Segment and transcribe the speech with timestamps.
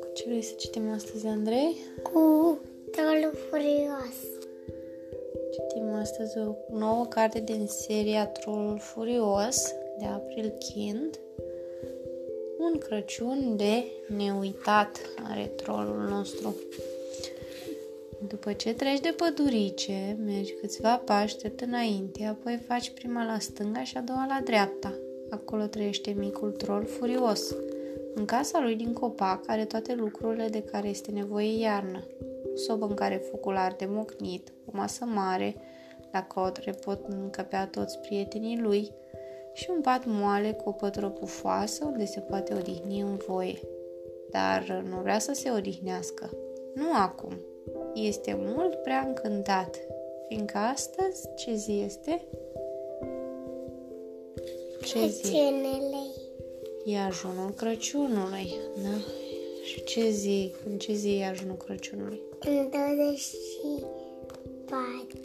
[0.00, 1.76] Cu ce vrei să citim astăzi, Andrei?
[2.02, 2.58] Cu
[2.90, 4.16] trolul furios.
[5.52, 11.20] Citim astăzi o nouă carte din seria Trollul Furios de April Kind.
[12.58, 15.00] Un Crăciun de neuitat
[15.30, 16.54] are trolul nostru.
[18.34, 23.82] După ce treci de pădurice, mergi câțiva pași drept înainte, apoi faci prima la stânga
[23.82, 24.94] și a doua la dreapta.
[25.30, 27.54] Acolo trăiește micul troll furios.
[28.14, 32.06] În casa lui din copac are toate lucrurile de care este nevoie iarnă.
[32.52, 35.56] O sobă în care focul arde mocnit, o masă mare,
[36.12, 38.90] la cotre pot încăpea toți prietenii lui
[39.52, 43.58] și un pat moale cu o pătură pufoasă unde se poate odihni în voie.
[44.30, 46.30] Dar nu vrea să se odihnească.
[46.74, 47.32] Nu acum,
[47.94, 49.78] este mult prea încântat,
[50.28, 52.22] fiindcă astăzi ce zi este?
[54.84, 55.20] Ce zi?
[55.20, 56.02] Crăciunele.
[56.84, 58.98] E ajunul Crăciunului, da?
[59.64, 62.20] Și ce zi, în ce zi e ajunul Crăciunului?
[62.38, 65.18] În 24.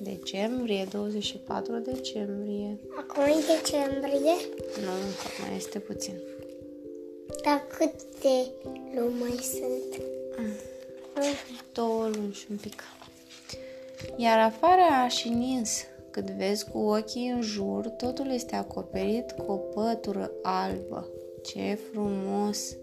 [0.00, 2.78] Decembrie, 24 decembrie.
[2.98, 4.34] Acum e decembrie.
[4.82, 6.20] Nu, încă mai este puțin.
[7.44, 8.50] Dar câte
[8.94, 10.02] luni mai sunt?
[11.72, 12.82] Două luni și un pic.
[14.16, 15.70] Iar afară a și nins.
[16.10, 21.08] Cât vezi cu ochii în jur, totul este acoperit cu o pătură albă.
[21.42, 22.76] Ce frumos!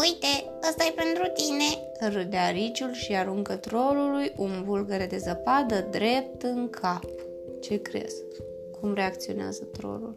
[0.00, 1.64] Uite, ăsta e pentru tine.
[2.12, 7.04] Râde ariciul și aruncă trolului un bulgăre de zăpadă drept în cap.
[7.60, 8.22] Ce crezi?
[8.80, 10.16] Cum reacționează trolul?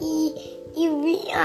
[0.00, 0.32] I,
[0.74, 0.86] i,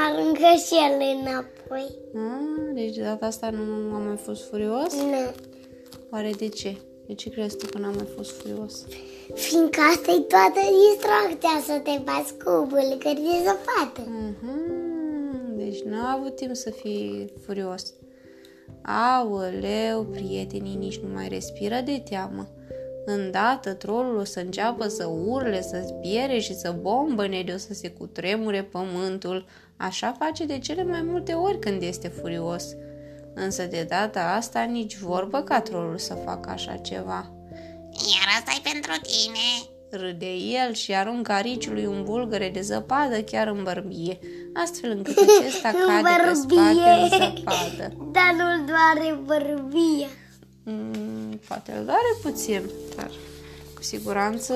[0.06, 1.88] aruncă și el înapoi.
[2.16, 3.62] Ah, deci de data asta nu
[3.96, 4.94] am mai fost furios?
[4.96, 5.32] Nu.
[6.12, 6.78] Oare de ce?
[7.08, 8.86] De ce crezi tu că n-am mai fost furios?
[9.34, 14.10] Fiindcă asta e toată distracția să te bați cu bulgări de zăpadă.
[14.10, 17.94] Mhm, Deci n-a avut timp să fii furios.
[18.82, 22.48] Aoleu, prietenii nici nu mai respiră de teamă.
[23.16, 27.74] Îndată trolul o să înceapă să urle, să zbiere și să bombăne de o să
[27.74, 29.46] se cutremure pământul.
[29.78, 32.64] Așa face de cele mai multe ori când este furios.
[33.34, 37.32] Însă de data asta nici vorbă ca trolul să facă așa ceva.
[37.92, 39.70] Iar asta e pentru tine.
[39.92, 44.20] Râde el și aruncă ariciului un bulgăre de zăpadă chiar în bărbie,
[44.64, 48.12] astfel încât acesta cade pe spate în zăpadă.
[48.12, 50.08] Dar nu doare bărbia.
[50.70, 53.12] Mm, poate îl doare puțin, dar
[53.76, 54.54] cu siguranță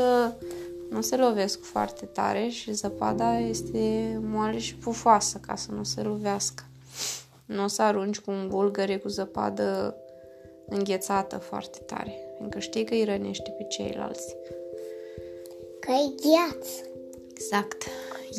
[0.89, 6.01] nu se lovesc foarte tare și zăpada este moale și pufoasă ca să nu se
[6.01, 6.63] lovească.
[7.45, 9.95] Nu o să arunci cu un bulgăre cu zăpadă
[10.65, 14.35] înghețată foarte tare, fiindcă știi că îi rănește pe ceilalți.
[15.79, 16.87] Că e gheață.
[17.31, 17.83] Exact.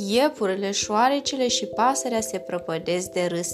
[0.08, 3.50] Iepurele, șoarecele și pasărea se prăpădesc de râs.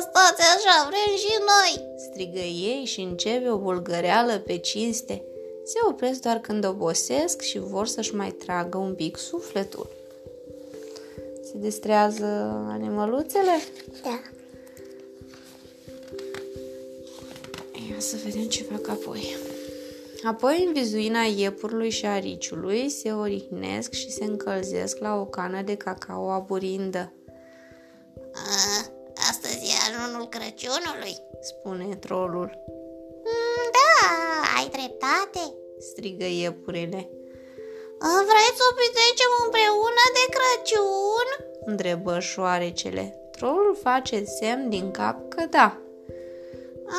[0.00, 1.88] Stați așa, vrem și noi.
[1.96, 5.24] Strigă ei și începe o bulgăreală pe cinste.
[5.64, 9.90] Se opresc doar când obosesc și vor să-și mai tragă un pic sufletul.
[11.44, 12.24] Se destrează
[12.68, 13.62] animăluțele?
[14.02, 14.20] Da.
[17.90, 19.36] Ia să vedem ce fac apoi.
[20.24, 25.62] Apoi, în vizuina iepurului și a riciului, se odihnesc și se încălzesc la o cană
[25.62, 27.12] de cacao aburindă.
[28.34, 28.81] A,
[30.12, 31.16] astăzi e anunul Crăciunului.
[31.40, 32.50] Spune trolul.
[33.26, 34.10] Mm, Da,
[34.56, 35.54] ai dreptate.
[35.78, 37.10] Strigă iepurele.
[38.28, 41.28] Vreți să o petrecem împreună de Crăciun?
[41.64, 43.04] Întrebă șoarecele.
[43.36, 45.76] Trolul face semn din cap că da.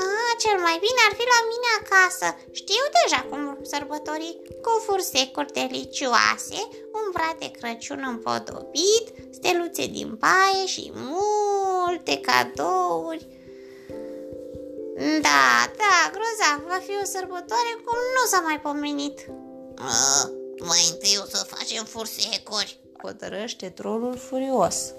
[0.01, 2.27] Ah, cel mai bine ar fi la mine acasă.
[2.51, 6.59] Știu deja cum sărbători cu fursecuri delicioase,
[6.97, 9.05] un brad de Crăciun împodobit,
[9.37, 10.91] steluțe din paie și
[11.93, 13.27] multe cadouri.
[15.21, 19.19] Da, da, grozav, va fi o sărbătoare cum nu s-a mai pomenit.
[19.75, 22.79] Ah, mai întâi o să facem fursecuri.
[23.01, 24.93] Hotărăște trolul furios.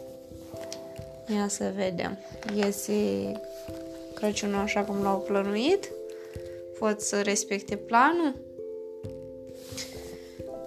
[1.36, 2.18] Ia să vedem.
[2.54, 3.32] Iese
[4.14, 5.90] Crăciunul așa cum l-au plănuit?
[6.78, 8.34] Pot să respecte planul?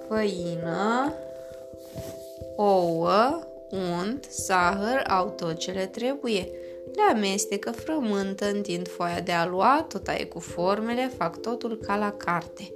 [0.07, 1.13] Făină,
[2.55, 6.49] ouă, unt, zahăr au tot ce le trebuie.
[6.93, 12.11] Le amestecă, frământă, întind foaia de aluat, tot taie cu formele, fac totul ca la
[12.11, 12.71] carte.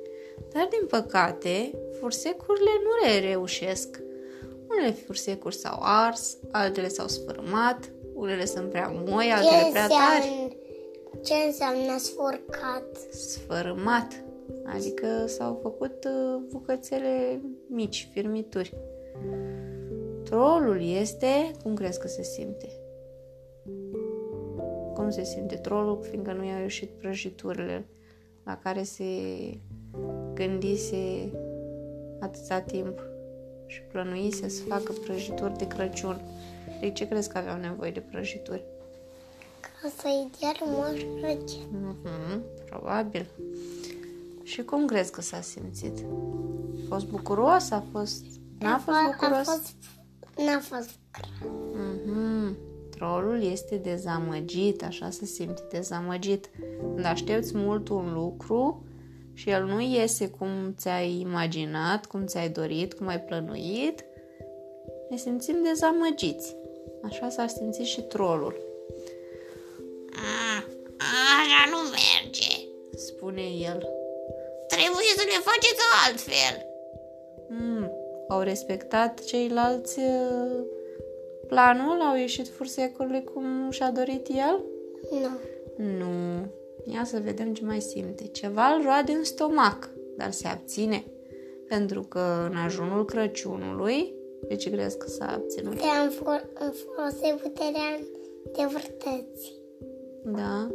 [0.54, 4.00] Dar, din păcate, fursecurile nu le reușesc.
[4.70, 10.58] Unele fursecuri s-au ars, altele s-au sfârmat, unele sunt prea moi, altele prea tari.
[11.24, 12.98] Ce înseamnă sfurcat?
[13.12, 14.24] Sfărâmat.
[14.66, 18.74] Adică s-au făcut uh, bucățele mici, firmituri.
[20.31, 22.69] Trolul este, cum crezi că se simte?
[24.94, 27.86] Cum se simte trolul, fiindcă nu i-au ieșit prăjiturile
[28.44, 29.04] la care se
[30.33, 31.31] gândise
[32.19, 33.00] atâta timp
[33.66, 36.22] și plănuise să facă prăjituri de Crăciun.
[36.80, 38.63] De ce crezi că aveau nevoie de prăjituri?
[39.60, 41.95] Ca să-i dea Moș Crăciun.
[41.95, 43.25] Mm-hmm, probabil.
[44.44, 45.98] Și cum crezi că s-a simțit?
[45.98, 47.72] A fost bucuros?
[47.72, 48.24] A fost...
[48.60, 49.48] N-a fost bucuros?
[49.48, 49.75] A fost...
[50.36, 50.89] N-a fost
[51.75, 52.56] Mm-hmm.
[52.89, 56.50] Trolul este dezamăgit, așa se simte dezamăgit.
[56.80, 58.86] Când aștepți mult un lucru
[59.33, 64.06] și el nu iese cum ți-ai imaginat, cum ți-ai dorit, cum ai plănuit,
[65.10, 66.56] ne simțim dezamăgiți.
[67.04, 68.56] Așa s-ar simți și trolul.
[70.13, 70.57] A,
[71.39, 72.51] așa nu merge.
[72.95, 73.88] Spune el.
[74.68, 76.70] Trebuie să le faceți altfel.
[78.31, 80.66] Mm, au respectat ceilalți uh,
[81.48, 82.01] planul?
[82.01, 84.63] Au ieșit fursecurile cum și-a dorit el?
[85.12, 85.30] Nu.
[85.98, 86.45] Nu.
[86.94, 88.24] Ia să vedem ce mai simte.
[88.24, 91.04] Ceva îl roade în stomac, dar se abține.
[91.68, 94.13] Pentru că în ajunul Crăciunului,
[94.48, 95.78] de ce crezi că s-a abținut?
[95.78, 98.00] Te am folosit puterea
[98.44, 99.54] de vârtăți.
[100.24, 100.69] Da.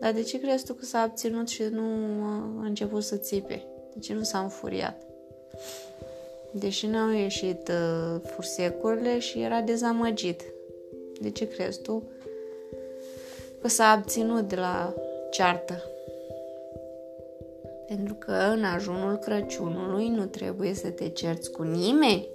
[0.00, 1.82] Dar de ce crezi tu că s-a abținut și nu
[2.24, 3.66] a început să țipe?
[3.94, 5.06] De ce nu s-a înfuriat?
[6.58, 10.42] Deși n-au ieșit uh, fursecurile și era dezamăgit.
[11.20, 12.02] De ce crezi tu
[13.60, 14.94] că s-a abținut de la
[15.30, 15.82] ceartă?
[17.86, 22.28] Pentru că în ajunul Crăciunului nu trebuie să te cerți cu nimeni.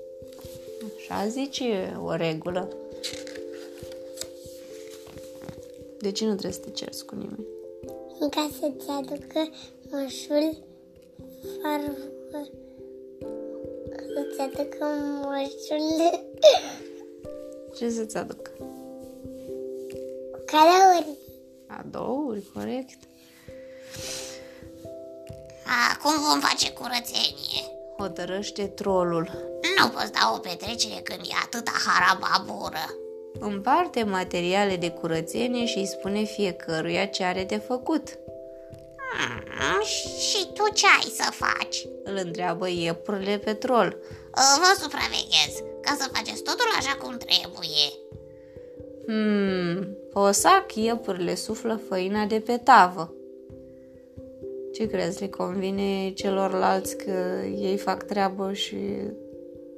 [0.98, 2.70] Așa zice o regulă.
[6.00, 7.46] De ce nu trebuie să te cerți cu nimeni?
[8.30, 9.50] Ca să-ți aducă
[9.90, 10.58] moșul
[11.62, 12.61] farfur.
[14.14, 14.86] Să-ți aducă
[15.22, 16.20] moșul
[17.78, 18.52] Ce să-ți aduc?
[20.52, 21.18] caleuri.
[21.68, 23.00] Cadouri, corect.
[25.92, 27.62] Acum vom face curățenie.
[27.98, 29.30] Hotărăște trolul.
[29.80, 32.86] Nu poți da o petrecere când e atâta harababură.
[33.40, 38.18] Împarte materiale de curățenie și îi spune fiecăruia ce are de făcut.
[39.14, 39.84] Mm,
[40.20, 41.88] și tu ce ai să faci?
[42.04, 43.98] Îl întreabă iepurile pe trol.
[44.34, 47.88] Vă supraveghez, ca să faceți totul așa cum trebuie.
[49.08, 53.14] Hmm, posac iepurile suflă făina de pe tavă.
[54.74, 58.78] Ce crezi, le convine celorlalți că ei fac treabă și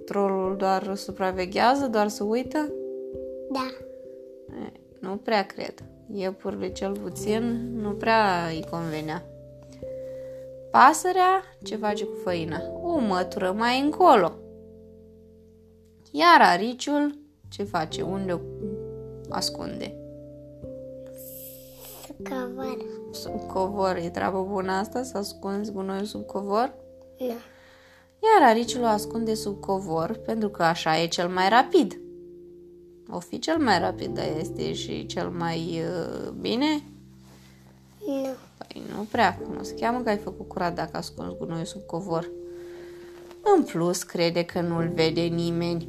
[0.06, 2.72] trolul doar supraveghează, doar să uită?
[3.52, 3.68] Da.
[4.66, 5.74] E, nu prea cred.
[6.12, 9.26] Iepurile cel puțin nu prea îi convenea.
[10.72, 12.62] Pasărea ce face cu făina?
[12.84, 14.32] O mătură mai încolo.
[16.12, 17.20] Iar ariciul
[17.50, 18.02] ce face?
[18.02, 18.40] Unde o
[19.30, 19.98] ascunde?
[22.06, 22.86] Să covară.
[23.12, 23.96] Sub covor.
[23.96, 25.04] E treabă bună asta?
[25.04, 26.74] Să ascunzi gunoiul sub covor?
[27.20, 27.26] Nu.
[28.20, 32.00] Iar ariciul o ascunde sub covor pentru că așa e cel mai rapid.
[33.16, 36.84] O fi cel mai rapid, dar este și cel mai uh, bine?
[38.08, 38.28] Nu.
[38.58, 42.32] Păi nu prea, nu se cheamă că ai făcut curat dacă ascunzi gunoiul sub covor.
[43.56, 45.88] În plus, crede că nu-l vede nimeni.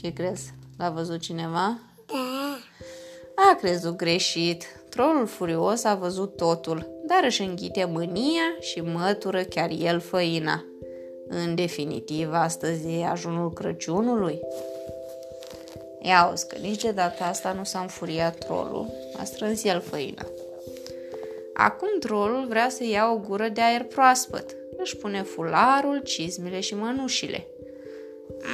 [0.00, 0.54] Ce crezi?
[0.76, 1.78] L-a văzut cineva?
[2.06, 2.58] Da.
[3.34, 4.64] A crezut greșit.
[4.88, 10.64] Trolul furios a văzut totul, dar își înghite mânia și mătură chiar el făina.
[11.28, 14.40] În definitiv, astăzi e ajunul Crăciunului.
[16.06, 20.26] Ia o că nici de data asta nu s-a înfuriat trolul, a strâns el făina.
[21.54, 24.56] Acum trolul vrea să ia o gură de aer proaspăt.
[24.76, 27.46] Își pune fularul, cizmile și mănușile.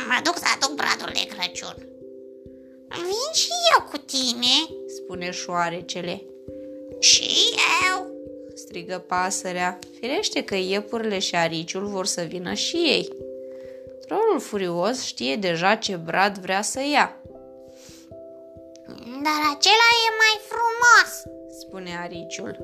[0.08, 1.76] Mă duc să aduc bradul de Crăciun.
[2.88, 4.76] Vin și eu cu tine.
[4.96, 6.22] Spune șoarecele.
[6.98, 7.30] Și
[7.90, 8.10] eu.
[8.54, 9.78] Strigă pasărea.
[10.00, 13.08] Firește că iepurile și ariciul vor să vină și ei.
[14.06, 17.21] Trolul furios știe deja ce brad vrea să ia.
[19.26, 21.10] Dar acela e mai frumos.
[21.60, 22.56] Spune ariciul.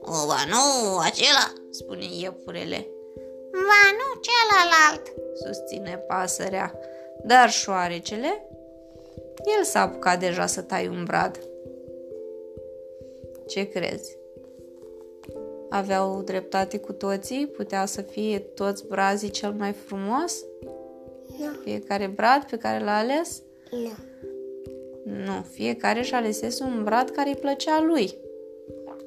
[0.00, 1.52] O, ba nu, acela.
[1.70, 2.86] Spune iepurele.
[3.52, 5.12] Ba nu, celălalt.
[5.44, 6.78] Susține pasărea.
[7.24, 8.46] Dar șoarecele?
[9.58, 11.40] El s-a apucat deja să tai un brad.
[13.46, 14.16] Ce crezi?
[15.70, 17.46] Aveau dreptate cu toții?
[17.46, 20.34] Putea să fie toți brazii cel mai frumos?
[21.38, 21.52] Nu.
[21.62, 23.42] Fiecare brad pe care l-a ales?
[23.70, 23.92] Nu.
[25.06, 28.14] Nu, fiecare și alesese un brad care îi plăcea lui.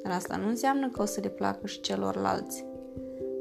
[0.04, 2.66] dar asta nu înseamnă că o să le placă și celorlalți.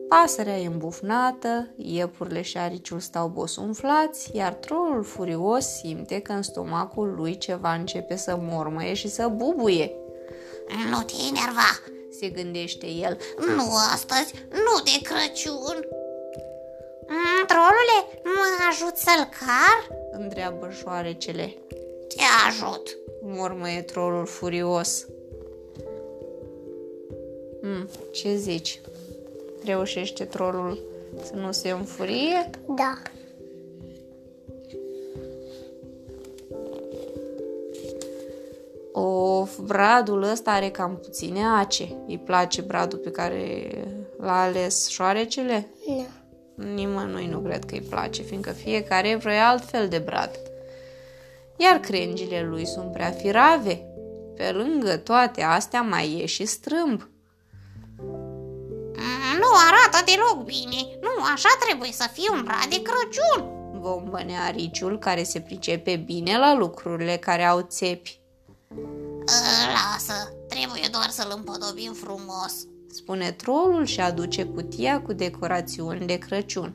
[0.09, 7.15] Pasărea e îmbufnată, iepurile și ariciul stau bosunflați, iar trolul furios simte că în stomacul
[7.17, 9.93] lui ceva începe să mormăie și să bubuie.
[10.91, 11.71] Nu te enerva,
[12.21, 13.19] Se gândește el.
[13.57, 15.87] nu astăzi, nu de Crăciun.
[17.11, 19.97] Mm, Trolule, mă ajut să-l car?
[20.11, 21.55] Întreabă șoarecele.
[22.09, 22.97] Te ajut.
[23.23, 25.07] Mormăie trolul furios.
[27.63, 28.81] Mm, ce zici?
[29.65, 30.79] Reușește trolul
[31.23, 32.51] să nu se înfurie?
[32.67, 33.03] Da.
[38.93, 41.97] Of, bradul ăsta are cam puține ace.
[42.07, 43.71] Îi place bradul pe care
[44.19, 45.69] l-a ales șoarecele?
[45.87, 46.07] Nu.
[46.75, 50.31] Nimănui nu cred că îi place, fiindcă fiecare vrea altfel de brad.
[51.61, 53.83] Iar crengile lui sunt prea firave.
[54.37, 57.09] Pe lângă toate astea mai e și strâmb.
[58.97, 60.81] Mm, Nu arată deloc bine.
[61.01, 63.57] Nu, așa trebuie să fie un brad de Crăciun.
[63.81, 68.21] Bombăne ariciul care se pricepe bine la lucrurile care au țepi.
[69.21, 72.67] Ă, Lasă, trebuie doar să-l împodobim frumos.
[72.91, 76.75] Spune trolul și aduce cutia cu decorațiuni de Crăciun.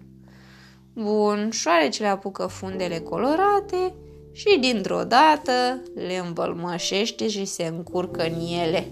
[0.94, 3.94] Bun, șoarecele apucă fundele colorate
[4.34, 8.88] și dintr-o dată le învălmășește și se încurcă în ele.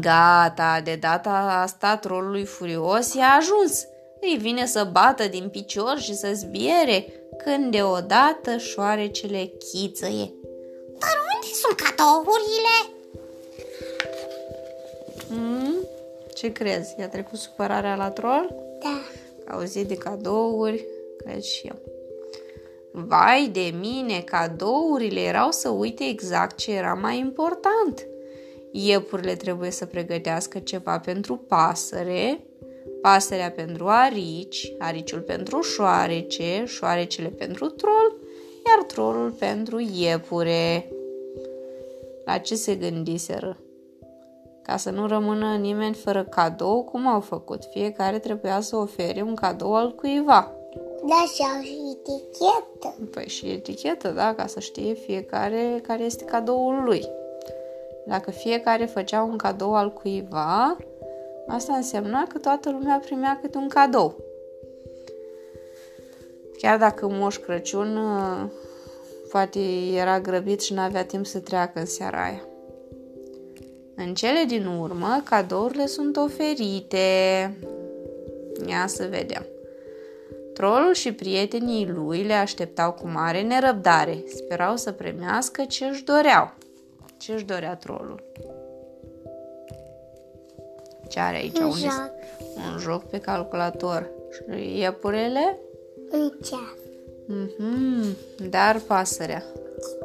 [0.00, 3.86] Gata, de data asta trolului furios i-a ajuns.
[4.20, 7.06] Îi vine să bată din picior și să zbiere,
[7.44, 10.32] când deodată șoarecele chițăie.
[10.98, 12.76] Dar unde sunt cadourile?
[15.28, 15.74] Mm?
[16.34, 16.94] Ce crezi?
[16.98, 18.54] I-a trecut supărarea la troll?
[18.82, 19.00] Da.
[19.54, 20.84] Auzit de cadouri,
[21.16, 21.93] cred și eu.
[22.96, 28.06] Vai de mine, cadourile erau să uite exact ce era mai important.
[28.72, 32.40] Iepurile trebuie să pregătească ceva pentru pasăre,
[33.02, 38.16] pasărea pentru arici, ariciul pentru șoarece, șoarecele pentru trol,
[38.66, 40.92] iar trolul pentru iepure.
[42.24, 43.58] La ce se gândiseră?
[44.62, 47.64] Ca să nu rămână nimeni fără cadou, cum au făcut?
[47.70, 50.52] Fiecare trebuia să ofere un cadou al cuiva.
[51.06, 52.94] Da, și au și etichetă.
[53.10, 57.08] Păi și etichetă, da, ca să știe fiecare care este cadoul lui.
[58.06, 60.76] Dacă fiecare făcea un cadou al cuiva,
[61.48, 64.16] asta însemna că toată lumea primea câte un cadou.
[66.58, 68.50] Chiar dacă Moș Crăciun uh,
[69.30, 69.60] poate
[69.94, 72.42] era grăbit și n-avea timp să treacă în seara aia.
[73.96, 76.98] În cele din urmă, cadourile sunt oferite.
[78.66, 79.46] Ia să vedem.
[80.54, 84.24] Trolul și prietenii lui le așteptau cu mare nerăbdare.
[84.36, 86.52] Sperau să primească ce își doreau.
[87.16, 88.22] Ce își dorea trolul?
[91.08, 91.58] Ce are aici?
[91.58, 92.10] Un Unde- joc.
[92.72, 94.10] Un joc pe calculator.
[94.32, 95.58] Și iepurele?
[96.12, 96.60] Un ceas.
[97.26, 98.16] Mhm.
[98.50, 99.42] Dar pasărea.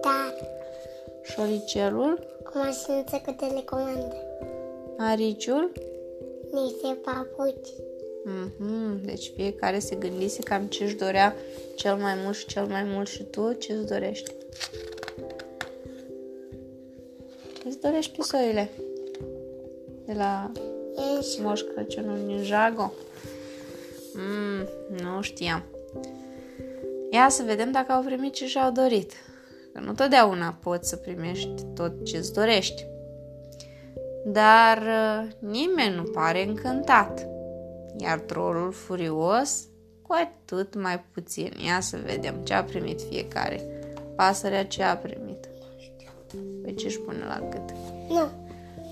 [0.01, 0.33] Dar
[1.23, 2.27] Șoricelul?
[2.55, 4.15] o mașinuță cu telecomandă.
[4.97, 5.71] Ariciul?
[6.51, 7.69] Niște papuci.
[8.25, 9.05] Mhm.
[9.05, 11.35] Deci fiecare se gândise cam ce își dorea
[11.75, 14.31] cel mai mult și cel mai mult și tu ce îți dorești.
[17.65, 18.69] Îți dorești pisoile
[20.05, 20.51] de la
[21.19, 22.93] Ești Moș Crăciunul Ninjago?
[24.13, 24.67] Mm,
[25.01, 25.63] nu știam.
[27.11, 29.11] Ia să vedem dacă au primit ce și-au dorit.
[29.73, 32.85] Că nu totdeauna poți să primești tot ce îți dorești.
[34.25, 37.27] Dar uh, nimeni nu pare încântat.
[37.97, 39.67] Iar trolul furios
[40.01, 41.51] cu atât mai puțin.
[41.65, 43.61] Ia să vedem ce a primit fiecare.
[44.15, 45.49] Pasărea ce a primit?
[46.61, 47.75] Păi ce își pune la gât?
[48.09, 48.29] Nu.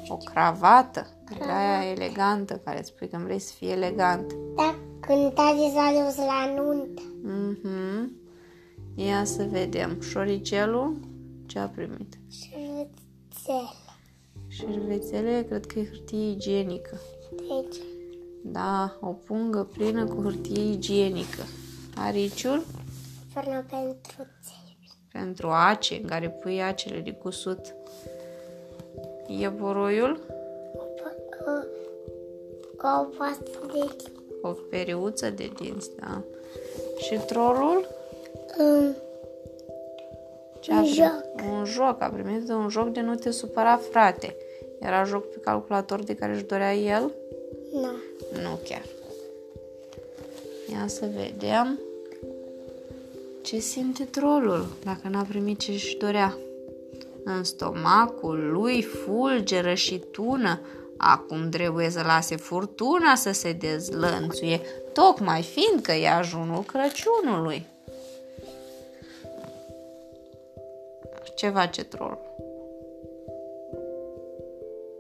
[0.08, 1.08] O cravată.
[1.38, 4.34] De aia elegantă, care îți spui că vrei să fie elegant.
[4.56, 7.02] Da, când tati s-a dus la nuntă.
[7.24, 8.12] Mhm.
[8.96, 10.02] Ia să vedem.
[10.02, 11.00] Șoricelul
[11.46, 12.18] ce a primit?
[12.32, 13.76] Șervețel.
[14.48, 17.00] Șervețele, cred că e hârtie igienică.
[17.32, 17.82] Deci,
[18.44, 21.42] Da, o pungă plină cu hârtie igienică.
[21.96, 22.64] Ariciul
[23.34, 24.90] până pentru țevi.
[25.12, 27.60] pentru ace, în care pui acele de cusut.
[29.28, 30.20] Ieporoiul,
[30.76, 31.50] O,
[32.88, 36.22] o, o pastă de o periuță de dinți, da.
[36.98, 37.88] Și trolul,
[38.60, 38.96] um,
[40.60, 40.96] ce a Un primit?
[40.96, 41.24] joc.
[41.60, 44.36] Un joc, a primit un joc de nu te supăra, frate.
[44.80, 47.12] Era joc pe calculator de care își dorea el?
[47.74, 47.88] nu.
[48.58, 48.86] Nu chiar.
[50.72, 51.80] Ia să vedem
[53.42, 56.38] ce simte trolul dacă n-a primit ce își dorea.
[57.24, 60.60] În stomacul lui fulgeră și tună.
[60.98, 64.62] Acum trebuie să lase furtuna să se dezlănțuie,
[64.94, 67.66] tocmai fiindcă e ajunul Crăciunului.
[71.36, 72.20] Ce face troll?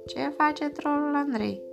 [0.07, 1.66] Ce face trollul, Andrei?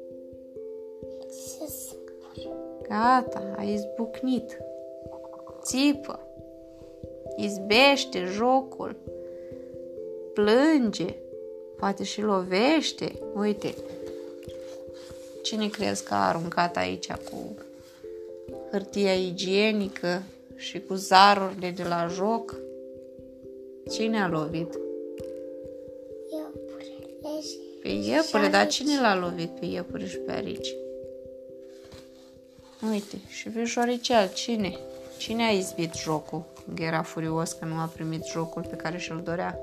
[2.89, 4.59] Gata, a izbucnit.
[5.63, 6.21] Țipă.
[7.37, 8.97] Izbește jocul.
[10.35, 11.15] Plânge.
[11.77, 13.13] Poate și lovește.
[13.35, 13.75] Uite.
[15.43, 17.55] Cine crezi că a aruncat aici cu
[18.71, 20.23] hârtia igienică
[20.57, 22.57] și cu zarurile de la joc?
[23.91, 24.79] Cine a lovit?
[27.83, 30.75] Pe iepure, dar cine l-a lovit pe iepure și pe arici?
[32.91, 34.79] Uite, și pe șoricel, cine?
[35.17, 36.43] Cine a izbit jocul?
[36.79, 39.59] Era furios că nu a primit jocul pe care și-l dorea.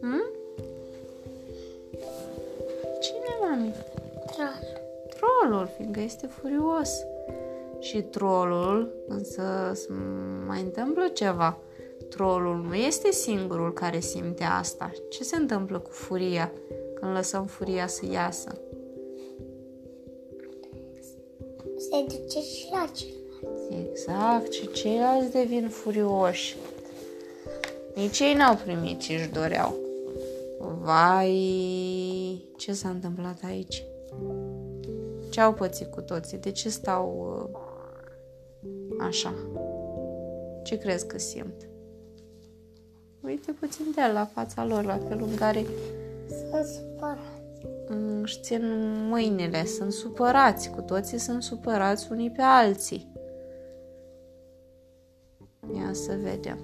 [0.00, 0.22] Hmm?
[3.00, 3.74] Cine, mami?
[4.26, 4.80] Troll.
[5.16, 6.90] Trollul, fiindcă este furios.
[7.80, 9.72] Și trollul, însă
[10.46, 11.58] mai întâmplă ceva.
[12.08, 14.90] Trollul nu este singurul care simte asta.
[15.10, 16.52] Ce se întâmplă cu furia
[16.94, 18.61] când lăsăm furia să iasă?
[22.08, 23.90] Se duce și la ceilalți.
[23.90, 26.56] Exact, și ceilalți devin furioși.
[27.94, 29.74] Nici ei n-au primit ce își doreau.
[30.80, 33.84] Vai, ce s-a întâmplat aici?
[35.30, 36.38] Ce au pățit cu toții?
[36.38, 37.60] De ce stau uh,
[39.00, 39.34] așa?
[40.62, 41.68] Ce crezi că simt?
[43.20, 45.66] Uite puțin de la fața lor, la felul în care
[46.28, 47.11] Sunt supărat.
[48.32, 48.62] Își țin
[49.08, 53.12] mâinile, sunt supărați, cu toții sunt supărați unii pe alții.
[55.74, 56.58] Ia să vedem.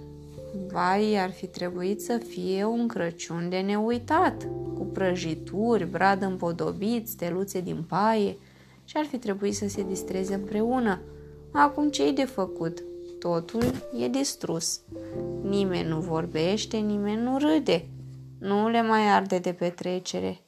[0.73, 7.61] Vai, ar fi trebuit să fie un Crăciun de neuitat, cu prăjituri, brad împodobit, steluțe
[7.61, 8.37] din paie
[8.85, 11.01] și ar fi trebuit să se distreze împreună.
[11.53, 12.85] Acum ce-i de făcut?
[13.19, 13.65] Totul
[14.01, 14.81] e distrus.
[15.43, 17.89] Nimeni nu vorbește, nimeni nu râde.
[18.39, 20.41] Nu le mai arde de petrecere.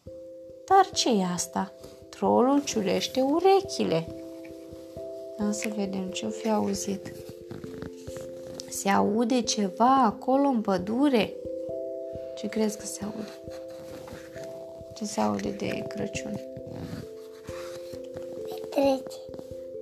[0.70, 1.72] Dar ce e asta?
[2.09, 4.06] Trolul ciulește urechile.
[5.38, 7.12] Ia să vedem ce-o fi auzit.
[8.68, 11.35] Se aude ceva acolo în pădure?
[12.37, 13.28] Ce crezi că se aude?
[14.94, 16.40] Ce se aude de Crăciun?
[18.44, 19.18] Petrece.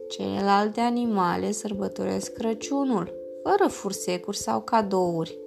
[0.09, 5.39] Celelalte animale sărbătoresc Crăciunul, fără fursecuri sau cadouri.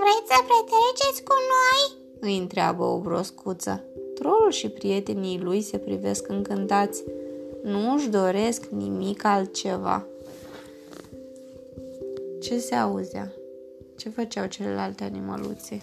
[0.00, 1.98] Vreți să petreceți cu noi?
[2.20, 3.84] Îi întreabă o broscuță.
[4.18, 7.02] Trolul și prietenii lui se privesc încântați.
[7.62, 10.06] Nu își doresc nimic altceva.
[12.40, 13.32] Ce se auzea?
[13.96, 15.80] Ce făceau celelalte animăluțe?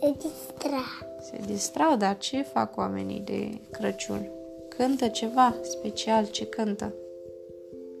[0.00, 0.82] Se distra.
[1.20, 4.28] Se distrau, dar ce fac oamenii de Crăciun?
[4.68, 6.92] Cântă ceva special, ce cântă?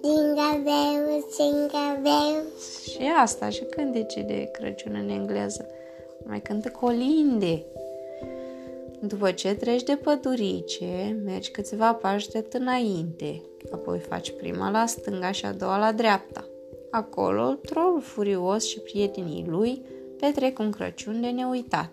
[0.04, 2.82] Jingle bells, jingle bells.
[2.82, 5.66] Și asta, și cântece de Crăciun în engleză.
[6.24, 7.62] Mai cântă colinde.
[9.02, 15.30] După ce treci de pădurice, mergi câțiva pași drept înainte, apoi faci prima la stânga
[15.30, 16.44] și a doua la dreapta.
[16.90, 19.82] Acolo, trolul furios și prietenii lui
[20.18, 21.90] petrec un Crăciun de neuitat.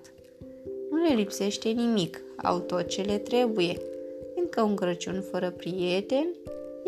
[0.91, 3.77] Nu le lipsește nimic, au tot ce le trebuie,
[4.33, 6.29] fiindcă un Crăciun fără prieteni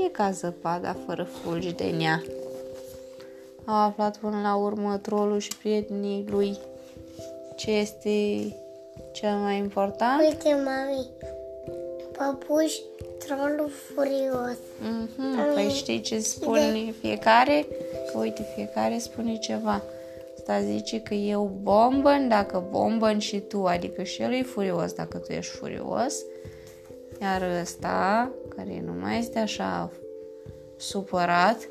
[0.06, 2.24] e ca zăpada fără fulgi de nea.
[3.66, 6.58] Au aflat până la urmă trolul și prietenii lui
[7.56, 8.10] ce este
[9.20, 10.22] cel mai important?
[10.22, 11.08] Uite, mami.
[12.18, 12.74] Păpuș,
[13.18, 14.58] trolul furios.
[14.58, 15.54] Mm-hmm.
[15.54, 17.66] Păi știi ce spune fiecare?
[18.12, 19.84] Că uite, fiecare spune ceva.
[20.38, 25.18] Asta zice că eu bombăn dacă bombăn și tu, adică și el e furios dacă
[25.18, 26.16] tu ești furios.
[27.22, 29.92] Iar ăsta, care nu mai este așa
[30.78, 31.70] supărat,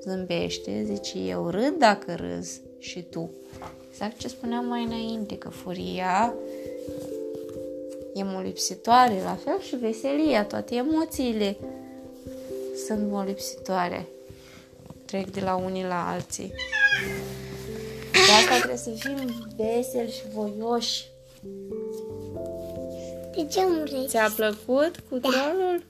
[0.00, 3.30] zâmbește, zice eu râd dacă râzi și tu.
[3.90, 6.67] Exact ce spuneam mai înainte, că furia e
[8.22, 11.56] molipsitoare, la fel și veselia, toate emoțiile
[12.86, 14.06] sunt molipsitoare.
[15.04, 16.52] Trec de la unii la alții.
[18.12, 21.06] De asta trebuie să fim veseli și voioși.
[23.34, 24.06] De ce mureți?
[24.06, 25.82] Ți-a plăcut cu trolul?